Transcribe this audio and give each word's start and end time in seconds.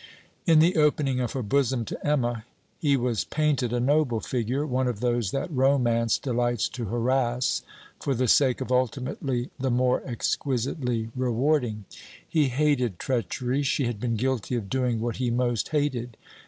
In 0.47 0.57
the 0.57 0.77
opening 0.77 1.19
of 1.19 1.33
her 1.33 1.43
bosom 1.43 1.85
to 1.85 2.07
Emma, 2.07 2.43
he 2.79 2.97
was 2.97 3.23
painted 3.25 3.71
a 3.71 3.79
noble 3.79 4.19
figure; 4.19 4.65
one 4.65 4.87
of 4.87 4.99
those 4.99 5.29
that 5.29 5.51
Romance 5.53 6.17
delights 6.17 6.67
to 6.69 6.85
harass 6.85 7.61
for 7.99 8.15
the 8.15 8.27
sake 8.27 8.61
of 8.61 8.71
ultimately 8.71 9.51
the 9.59 9.69
more 9.69 10.01
exquisitely 10.03 11.11
rewarding. 11.15 11.85
He 12.27 12.47
hated 12.47 12.97
treachery: 12.97 13.61
she 13.61 13.85
had 13.85 13.99
been 13.99 14.15
guilty 14.15 14.55
of 14.55 14.71
doing 14.71 15.01
what 15.01 15.17
he 15.17 15.29
most 15.29 15.67
hated. 15.67 16.17